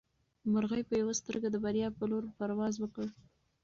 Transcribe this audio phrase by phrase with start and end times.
[0.51, 3.05] مرغۍ په یوه سترګه د بریا په لور پرواز وکړ.